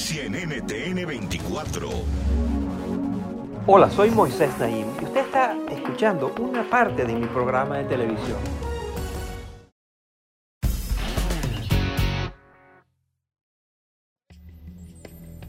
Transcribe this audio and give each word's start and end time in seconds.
Noticia 0.00 0.24
en 0.24 0.32
NTN 0.32 1.06
24. 1.06 1.88
Hola, 3.66 3.90
soy 3.90 4.10
Moisés 4.10 4.50
Naim 4.58 4.86
y 4.98 5.04
usted 5.04 5.20
está 5.20 5.54
escuchando 5.70 6.32
una 6.40 6.68
parte 6.68 7.04
de 7.04 7.14
mi 7.14 7.26
programa 7.26 7.78
de 7.78 7.84
televisión. 7.84 8.38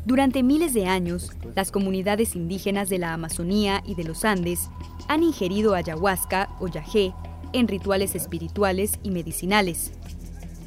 Durante 0.06 0.44
miles 0.44 0.74
de 0.74 0.86
años, 0.86 1.32
las 1.56 1.72
comunidades 1.72 2.36
indígenas 2.36 2.90
de 2.90 2.98
la 2.98 3.14
Amazonía 3.14 3.82
y 3.86 3.96
de 3.96 4.04
los 4.04 4.26
Andes 4.26 4.70
han 5.08 5.24
ingerido 5.24 5.76
ayahuasca 5.76 6.50
o 6.60 6.68
yagé 6.68 7.14
en 7.54 7.70
rituales 7.70 8.16
espirituales 8.16 9.00
y 9.02 9.12
medicinales. 9.12 9.94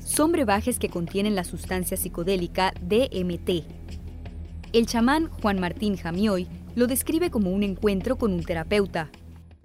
Son 0.04 0.32
brebajes 0.32 0.78
que 0.78 0.90
contienen 0.90 1.34
la 1.34 1.44
sustancia 1.44 1.96
psicodélica 1.96 2.74
DMT. 2.82 3.64
El 4.72 4.86
chamán 4.86 5.30
Juan 5.40 5.58
Martín 5.58 5.96
Jamioy 5.96 6.46
lo 6.76 6.86
describe 6.86 7.30
como 7.30 7.50
un 7.50 7.62
encuentro 7.62 8.16
con 8.16 8.32
un 8.32 8.44
terapeuta, 8.44 9.10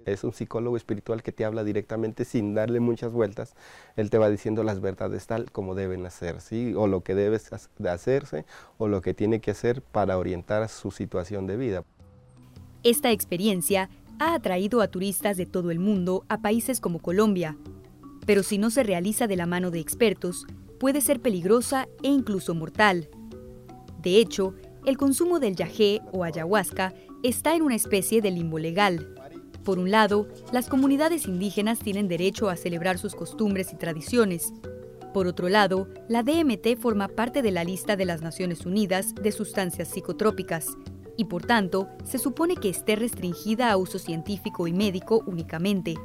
es 0.06 0.24
un 0.24 0.32
psicólogo 0.32 0.76
espiritual 0.76 1.22
que 1.22 1.30
te 1.30 1.44
habla 1.44 1.62
directamente 1.62 2.24
sin 2.24 2.54
darle 2.54 2.80
muchas 2.80 3.12
vueltas. 3.12 3.54
Él 3.96 4.08
te 4.10 4.18
va 4.18 4.30
diciendo 4.30 4.64
las 4.64 4.80
verdades 4.80 5.26
tal 5.26 5.52
como 5.52 5.74
deben 5.74 6.04
hacer, 6.06 6.40
¿sí? 6.40 6.72
o 6.74 6.86
lo 6.86 7.02
que 7.02 7.14
debes 7.14 7.50
de 7.78 7.90
hacerse, 7.90 8.46
o 8.78 8.88
lo 8.88 9.02
que 9.02 9.14
tiene 9.14 9.40
que 9.40 9.50
hacer 9.50 9.82
para 9.82 10.18
orientar 10.18 10.68
su 10.68 10.90
situación 10.90 11.46
de 11.46 11.56
vida. 11.58 11.84
Esta 12.82 13.10
experiencia 13.10 13.90
ha 14.18 14.34
atraído 14.34 14.80
a 14.80 14.88
turistas 14.88 15.36
de 15.36 15.46
todo 15.46 15.70
el 15.70 15.78
mundo 15.78 16.24
a 16.28 16.38
países 16.38 16.80
como 16.80 16.98
Colombia, 16.98 17.56
pero 18.26 18.42
si 18.42 18.58
no 18.58 18.70
se 18.70 18.82
realiza 18.82 19.26
de 19.26 19.36
la 19.36 19.46
mano 19.46 19.70
de 19.70 19.80
expertos, 19.80 20.46
puede 20.78 21.00
ser 21.00 21.20
peligrosa 21.20 21.88
e 22.02 22.08
incluso 22.08 22.54
mortal. 22.54 23.08
De 24.02 24.16
hecho, 24.16 24.54
el 24.86 24.96
consumo 24.96 25.40
del 25.40 25.56
yagé 25.56 26.00
o 26.12 26.24
ayahuasca 26.24 26.94
está 27.22 27.54
en 27.54 27.62
una 27.62 27.74
especie 27.74 28.22
de 28.22 28.30
limbo 28.30 28.58
legal. 28.58 29.14
Por 29.64 29.78
un 29.78 29.90
lado, 29.90 30.26
las 30.52 30.68
comunidades 30.68 31.26
indígenas 31.26 31.80
tienen 31.80 32.08
derecho 32.08 32.48
a 32.48 32.56
celebrar 32.56 32.98
sus 32.98 33.14
costumbres 33.14 33.72
y 33.72 33.76
tradiciones. 33.76 34.54
Por 35.12 35.26
otro 35.26 35.48
lado, 35.48 35.88
la 36.08 36.22
DMT 36.22 36.78
forma 36.80 37.08
parte 37.08 37.42
de 37.42 37.50
la 37.50 37.64
lista 37.64 37.96
de 37.96 38.06
las 38.06 38.22
Naciones 38.22 38.64
Unidas 38.64 39.14
de 39.14 39.32
sustancias 39.32 39.88
psicotrópicas 39.88 40.68
y 41.16 41.26
por 41.26 41.44
tanto 41.44 41.88
se 42.04 42.16
supone 42.16 42.56
que 42.56 42.70
esté 42.70 42.96
restringida 42.96 43.70
a 43.70 43.76
uso 43.76 43.98
científico 43.98 44.66
y 44.66 44.72
médico 44.72 45.22
únicamente. 45.26 45.96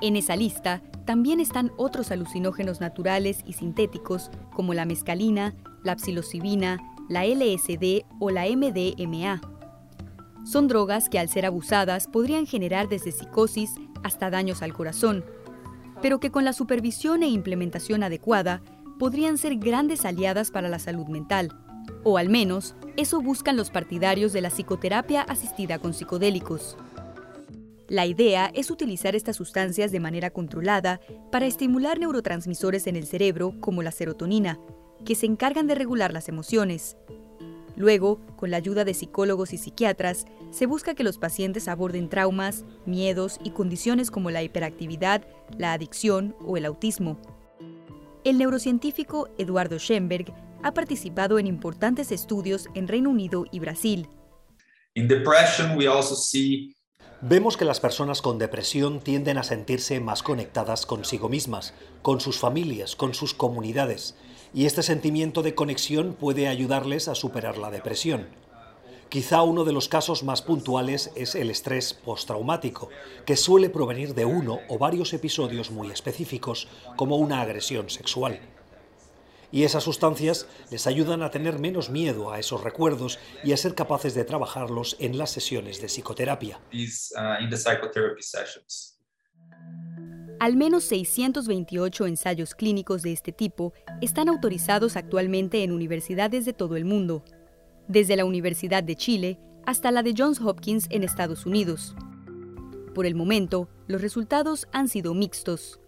En 0.00 0.16
esa 0.16 0.36
lista 0.36 0.82
también 1.08 1.40
están 1.40 1.72
otros 1.78 2.10
alucinógenos 2.10 2.82
naturales 2.82 3.38
y 3.46 3.54
sintéticos 3.54 4.30
como 4.52 4.74
la 4.74 4.84
mescalina, 4.84 5.54
la 5.82 5.98
psilocibina, 5.98 6.76
la 7.08 7.24
LSD 7.24 8.04
o 8.20 8.28
la 8.28 8.44
MDMA. 8.44 9.40
Son 10.44 10.68
drogas 10.68 11.08
que 11.08 11.18
al 11.18 11.30
ser 11.30 11.46
abusadas 11.46 12.08
podrían 12.08 12.44
generar 12.46 12.90
desde 12.90 13.12
psicosis 13.12 13.76
hasta 14.02 14.28
daños 14.28 14.60
al 14.60 14.74
corazón, 14.74 15.24
pero 16.02 16.20
que 16.20 16.30
con 16.30 16.44
la 16.44 16.52
supervisión 16.52 17.22
e 17.22 17.28
implementación 17.28 18.02
adecuada 18.02 18.60
podrían 18.98 19.38
ser 19.38 19.56
grandes 19.56 20.04
aliadas 20.04 20.50
para 20.50 20.68
la 20.68 20.78
salud 20.78 21.06
mental. 21.06 21.58
O 22.04 22.18
al 22.18 22.28
menos, 22.28 22.74
eso 22.98 23.22
buscan 23.22 23.56
los 23.56 23.70
partidarios 23.70 24.34
de 24.34 24.42
la 24.42 24.50
psicoterapia 24.50 25.22
asistida 25.22 25.78
con 25.78 25.94
psicodélicos. 25.94 26.76
La 27.88 28.04
idea 28.04 28.50
es 28.54 28.70
utilizar 28.70 29.16
estas 29.16 29.36
sustancias 29.36 29.90
de 29.90 29.98
manera 29.98 30.28
controlada 30.28 31.00
para 31.32 31.46
estimular 31.46 31.98
neurotransmisores 31.98 32.86
en 32.86 32.96
el 32.96 33.06
cerebro 33.06 33.54
como 33.60 33.82
la 33.82 33.92
serotonina, 33.92 34.60
que 35.06 35.14
se 35.14 35.24
encargan 35.24 35.66
de 35.66 35.74
regular 35.74 36.12
las 36.12 36.28
emociones. 36.28 36.98
Luego, 37.76 38.20
con 38.36 38.50
la 38.50 38.58
ayuda 38.58 38.84
de 38.84 38.92
psicólogos 38.92 39.54
y 39.54 39.56
psiquiatras, 39.56 40.26
se 40.50 40.66
busca 40.66 40.94
que 40.94 41.02
los 41.02 41.16
pacientes 41.16 41.66
aborden 41.66 42.10
traumas, 42.10 42.66
miedos 42.84 43.38
y 43.42 43.52
condiciones 43.52 44.10
como 44.10 44.30
la 44.30 44.42
hiperactividad, 44.42 45.26
la 45.56 45.72
adicción 45.72 46.36
o 46.44 46.58
el 46.58 46.66
autismo. 46.66 47.18
El 48.22 48.36
neurocientífico 48.36 49.30
Eduardo 49.38 49.78
Schenberg 49.78 50.34
ha 50.62 50.74
participado 50.74 51.38
en 51.38 51.46
importantes 51.46 52.12
estudios 52.12 52.66
en 52.74 52.86
Reino 52.86 53.08
Unido 53.08 53.46
y 53.50 53.60
Brasil. 53.60 54.08
Vemos 57.20 57.56
que 57.56 57.64
las 57.64 57.80
personas 57.80 58.22
con 58.22 58.38
depresión 58.38 59.00
tienden 59.00 59.38
a 59.38 59.42
sentirse 59.42 59.98
más 59.98 60.22
conectadas 60.22 60.86
consigo 60.86 61.28
mismas, 61.28 61.74
con 62.00 62.20
sus 62.20 62.38
familias, 62.38 62.94
con 62.94 63.12
sus 63.12 63.34
comunidades 63.34 64.14
y 64.54 64.66
este 64.66 64.84
sentimiento 64.84 65.42
de 65.42 65.56
conexión 65.56 66.14
puede 66.14 66.46
ayudarles 66.46 67.08
a 67.08 67.16
superar 67.16 67.58
la 67.58 67.72
depresión. 67.72 68.28
Quizá 69.08 69.42
uno 69.42 69.64
de 69.64 69.72
los 69.72 69.88
casos 69.88 70.22
más 70.22 70.42
puntuales 70.42 71.10
es 71.16 71.34
el 71.34 71.50
estrés 71.50 71.92
postraumático, 71.92 72.88
que 73.26 73.36
suele 73.36 73.68
provenir 73.68 74.14
de 74.14 74.24
uno 74.24 74.60
o 74.68 74.78
varios 74.78 75.12
episodios 75.12 75.72
muy 75.72 75.90
específicos, 75.90 76.68
como 76.94 77.16
una 77.16 77.40
agresión 77.40 77.90
sexual. 77.90 78.38
Y 79.50 79.64
esas 79.64 79.84
sustancias 79.84 80.46
les 80.70 80.86
ayudan 80.86 81.22
a 81.22 81.30
tener 81.30 81.58
menos 81.58 81.90
miedo 81.90 82.32
a 82.32 82.38
esos 82.38 82.62
recuerdos 82.62 83.18
y 83.42 83.52
a 83.52 83.56
ser 83.56 83.74
capaces 83.74 84.14
de 84.14 84.24
trabajarlos 84.24 84.96
en 85.00 85.16
las 85.16 85.30
sesiones 85.30 85.80
de 85.80 85.88
psicoterapia. 85.88 86.60
Uh, 86.72 87.28
al 90.40 90.56
menos 90.56 90.84
628 90.84 92.06
ensayos 92.06 92.54
clínicos 92.54 93.02
de 93.02 93.12
este 93.12 93.32
tipo 93.32 93.72
están 94.00 94.28
autorizados 94.28 94.96
actualmente 94.96 95.64
en 95.64 95.72
universidades 95.72 96.44
de 96.44 96.52
todo 96.52 96.76
el 96.76 96.84
mundo, 96.84 97.24
desde 97.88 98.16
la 98.16 98.24
Universidad 98.24 98.84
de 98.84 98.94
Chile 98.94 99.40
hasta 99.66 99.90
la 99.90 100.02
de 100.02 100.14
Johns 100.16 100.40
Hopkins 100.40 100.86
en 100.90 101.02
Estados 101.02 101.44
Unidos. 101.44 101.96
Por 102.94 103.04
el 103.04 103.14
momento, 103.14 103.68
los 103.86 104.00
resultados 104.00 104.68
han 104.72 104.88
sido 104.88 105.12
mixtos. 105.12 105.80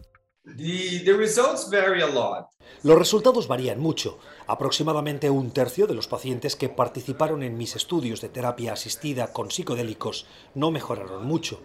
Los 2.82 2.98
resultados 2.98 3.46
varían 3.46 3.78
mucho. 3.78 4.18
Aproximadamente 4.46 5.28
un 5.28 5.50
tercio 5.50 5.86
de 5.86 5.94
los 5.94 6.08
pacientes 6.08 6.56
que 6.56 6.68
participaron 6.68 7.42
en 7.42 7.58
mis 7.58 7.76
estudios 7.76 8.20
de 8.20 8.30
terapia 8.30 8.72
asistida 8.72 9.32
con 9.32 9.50
psicodélicos 9.50 10.26
no 10.54 10.70
mejoraron 10.70 11.26
mucho, 11.26 11.60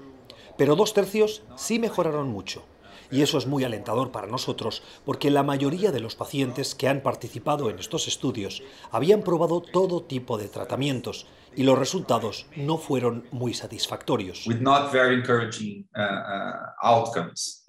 pero 0.57 0.75
dos 0.75 0.93
tercios 0.93 1.43
sí 1.55 1.79
mejoraron 1.79 2.27
mucho. 2.27 2.65
Y 3.11 3.21
eso 3.21 3.37
es 3.37 3.45
muy 3.45 3.63
alentador 3.63 4.11
para 4.11 4.27
nosotros 4.27 4.83
porque 5.05 5.29
la 5.29 5.43
mayoría 5.43 5.91
de 5.91 5.99
los 5.99 6.15
pacientes 6.15 6.75
que 6.75 6.87
han 6.87 7.01
participado 7.01 7.69
en 7.69 7.79
estos 7.79 8.07
estudios 8.07 8.63
habían 8.91 9.21
probado 9.21 9.61
todo 9.61 10.03
tipo 10.03 10.37
de 10.37 10.49
tratamientos 10.49 11.27
y 11.55 11.63
los 11.63 11.77
resultados 11.77 12.47
no 12.55 12.77
fueron 12.77 13.25
muy 13.31 13.53
satisfactorios. 13.53 14.45
Uh, 15.95 16.01
uh, 16.01 17.64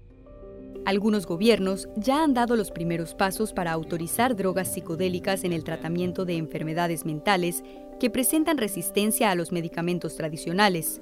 Algunos 0.87 1.27
gobiernos 1.27 1.89
ya 1.97 2.23
han 2.23 2.33
dado 2.33 2.55
los 2.55 2.71
primeros 2.71 3.13
pasos 3.13 3.51
para 3.51 3.73
autorizar 3.73 4.37
drogas 4.37 4.69
psicodélicas 4.69 5.43
en 5.43 5.51
el 5.51 5.65
tratamiento 5.65 6.23
de 6.23 6.37
enfermedades 6.37 7.05
mentales 7.05 7.61
que 7.99 8.09
presentan 8.09 8.57
resistencia 8.57 9.29
a 9.29 9.35
los 9.35 9.51
medicamentos 9.51 10.15
tradicionales. 10.15 11.01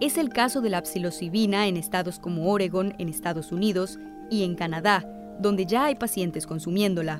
Es 0.00 0.18
el 0.18 0.28
caso 0.28 0.60
de 0.60 0.70
la 0.70 0.84
psilocibina 0.84 1.66
en 1.66 1.76
estados 1.76 2.20
como 2.20 2.48
Oregon, 2.52 2.94
en 3.00 3.08
Estados 3.08 3.50
Unidos, 3.50 3.98
y 4.30 4.44
en 4.44 4.54
Canadá, 4.54 5.04
donde 5.40 5.66
ya 5.66 5.86
hay 5.86 5.96
pacientes 5.96 6.46
consumiéndola. 6.46 7.18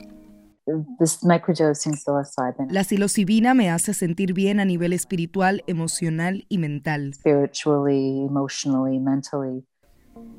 La 2.71 2.85
psilocibina 2.85 3.55
me 3.55 3.71
hace 3.71 3.93
sentir 3.93 4.35
bien 4.35 4.61
a 4.61 4.65
nivel 4.65 4.93
espiritual, 4.93 5.65
emocional 5.67 6.47
y 6.49 6.59
mental. 6.59 7.11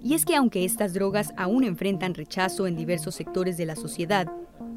Y 0.04 0.14
es 0.14 0.26
que 0.26 0.36
aunque 0.36 0.66
estas 0.66 0.94
drogas 0.94 1.34
aún 1.38 1.64
enfrentan 1.64 2.14
rechazo 2.14 2.68
en 2.68 2.76
diversos 2.76 3.16
sectores 3.16 3.58
de 3.58 3.66
la 3.66 3.76
sociedad, 3.76 4.32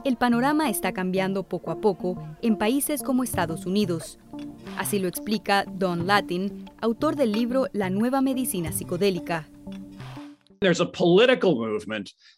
el 0.05 0.17
panorama 0.17 0.71
está 0.71 0.93
cambiando 0.93 1.43
poco 1.43 1.71
a 1.71 1.81
poco 1.81 2.23
en 2.41 2.57
países 2.57 3.03
como 3.03 3.25
Estados 3.25 3.67
Unidos. 3.67 4.19
Así 4.77 4.99
lo 4.99 5.09
explica 5.09 5.65
Don 5.65 6.07
Latin, 6.07 6.71
autor 6.81 7.17
del 7.17 7.33
libro 7.33 7.67
La 7.73 7.91
nueva 7.91 8.21
medicina 8.21 8.73
psicodélica. 8.73 9.49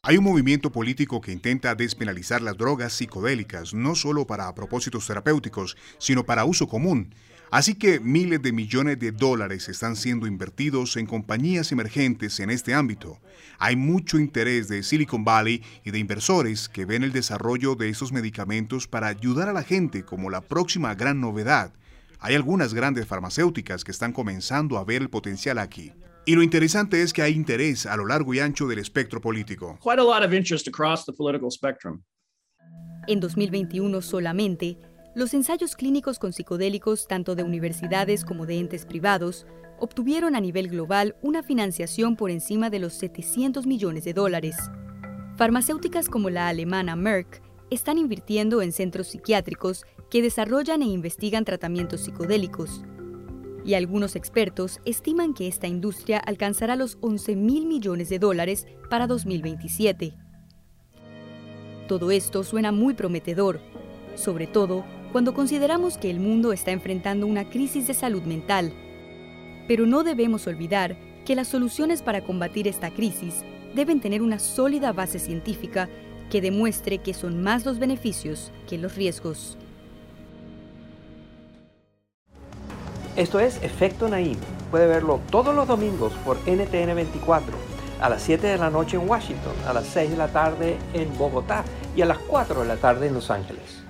Hay 0.03 0.17
un 0.19 0.25
movimiento 0.25 0.71
político 0.71 1.21
que 1.21 1.33
intenta 1.33 1.75
despenalizar 1.75 2.43
las 2.43 2.57
drogas 2.57 2.93
psicodélicas, 2.93 3.73
no 3.73 3.95
solo 3.95 4.27
para 4.27 4.55
propósitos 4.55 5.07
terapéuticos, 5.07 5.77
sino 5.99 6.25
para 6.25 6.45
uso 6.45 6.67
común. 6.67 7.15
Así 7.51 7.75
que 7.75 7.99
miles 7.99 8.41
de 8.43 8.53
millones 8.53 9.01
de 9.01 9.11
dólares 9.11 9.69
están 9.69 9.97
siendo 9.97 10.29
invertidos 10.29 10.97
en 10.97 11.07
compañías 11.07 11.73
emergentes 11.73 12.39
en 12.39 12.49
este 12.49 12.75
ámbito. 12.75 13.19
Hay 13.59 13.75
mucho 13.75 14.21
interés 14.21 14.69
de 14.69 14.85
Silicon 14.85 15.25
Valley 15.25 15.61
y 15.85 15.91
de 15.91 15.99
inversores 15.99 16.69
que 16.69 16.85
ven 16.85 17.03
el 17.03 17.11
desarrollo 17.13 17.75
de 17.75 17.89
estos 17.89 18.13
medicamentos 18.13 18.87
para 18.87 19.09
ayudar 19.09 19.49
a 19.49 19.53
la 19.53 19.65
gente 19.65 20.05
como 20.05 20.31
la 20.31 20.43
próxima 20.43 20.95
gran 20.95 21.21
novedad. 21.21 21.73
Hay 22.21 22.37
algunas 22.37 22.73
grandes 22.73 23.07
farmacéuticas 23.07 23.83
que 23.83 23.91
están 23.91 24.13
comenzando 24.13 24.79
a 24.79 24.85
ver 24.85 25.03
el 25.03 25.11
potencial 25.11 25.59
aquí. 25.59 25.93
Y 26.27 26.37
lo 26.37 26.45
interesante 26.45 27.03
es 27.03 27.13
que 27.13 27.23
hay 27.23 27.33
interés 27.33 27.85
a 27.87 27.97
lo 27.97 28.07
largo 28.07 28.33
y 28.33 28.39
ancho 28.39 28.69
del 28.69 28.79
espectro 28.79 29.21
político. 29.21 29.77
En 33.07 33.19
2021 33.19 34.03
solamente, 34.03 34.79
los 35.15 35.35
ensayos 35.35 35.75
clínicos 35.75 36.21
con 36.21 36.33
psicodélicos, 36.33 37.09
tanto 37.09 37.35
de 37.35 37.43
universidades 37.43 38.25
como 38.25 38.47
de 38.47 38.59
entes 38.59 38.87
privados, 38.87 39.45
obtuvieron 39.81 40.37
a 40.37 40.41
nivel 40.41 40.69
global 40.69 41.17
una 41.21 41.43
financiación 41.43 42.15
por 42.15 42.31
encima 42.31 42.71
de 42.71 42.79
los 42.79 42.95
700 42.95 43.67
millones 43.67 44.05
de 44.05 44.13
dólares. 44.13 44.57
Farmacéuticas 45.37 46.09
como 46.09 46.31
la 46.31 46.49
alemana 46.49 46.95
Merck 46.95 47.43
están 47.71 47.99
invirtiendo 47.99 48.63
en 48.63 48.73
centros 48.73 49.09
psiquiátricos 49.09 49.85
que 50.11 50.23
desarrollan 50.23 50.83
e 50.83 50.87
investigan 50.87 51.45
tratamientos 51.45 52.03
psicodélicos. 52.03 52.85
Y 53.65 53.75
algunos 53.75 54.17
expertos 54.17 54.81
estiman 54.85 55.35
que 55.35 55.49
esta 55.49 55.67
industria 55.67 56.19
alcanzará 56.19 56.77
los 56.77 56.99
11 57.01 57.37
mil 57.37 57.67
millones 57.67 58.09
de 58.11 58.19
dólares 58.19 58.67
para 58.89 59.07
2027. 59.07 60.15
Todo 61.89 62.11
esto 62.13 62.45
suena 62.45 62.71
muy 62.71 62.95
prometedor, 62.95 63.61
sobre 64.15 64.47
todo 64.47 64.85
cuando 65.13 65.35
consideramos 65.35 65.99
que 65.99 66.11
el 66.11 66.21
mundo 66.21 66.53
está 66.53 66.71
enfrentando 66.71 67.27
una 67.27 67.49
crisis 67.49 67.87
de 67.87 67.95
salud 67.95 68.23
mental. 68.23 68.73
Pero 69.67 69.87
no 69.87 70.03
debemos 70.03 70.47
olvidar 70.47 70.97
que 71.25 71.35
las 71.35 71.49
soluciones 71.49 72.03
para 72.03 72.23
combatir 72.23 72.69
esta 72.69 72.91
crisis 72.91 73.45
deben 73.75 74.01
tener 74.01 74.23
una 74.23 74.39
sólida 74.39 74.93
base 74.93 75.19
científica 75.19 75.89
que 76.31 76.41
demuestre 76.41 76.99
que 76.99 77.15
son 77.15 77.43
más 77.43 77.65
los 77.65 77.79
beneficios 77.79 78.53
que 78.69 78.79
los 78.79 78.95
riesgos. 78.95 79.59
Esto 83.17 83.41
es 83.41 83.63
Efecto 83.63 84.09
Naim. 84.09 84.39
Puede 84.71 84.87
verlo 84.87 85.21
todos 85.31 85.55
los 85.55 85.67
domingos 85.67 86.13
por 86.25 86.39
NTN 86.47 86.95
24, 86.95 87.53
a 88.01 88.09
las 88.09 88.23
7 88.23 88.47
de 88.47 88.57
la 88.59 88.71
noche 88.71 88.97
en 88.97 89.09
Washington, 89.09 89.53
a 89.67 89.73
las 89.73 89.87
6 89.89 90.13
de 90.13 90.17
la 90.17 90.29
tarde 90.29 90.79
en 90.95 91.17
Bogotá 91.19 91.65
y 91.97 92.03
a 92.03 92.07
las 92.07 92.19
4 92.19 92.63
de 92.63 92.69
la 92.69 92.77
tarde 92.77 93.09
en 93.09 93.15
Los 93.15 93.31
Ángeles. 93.31 93.90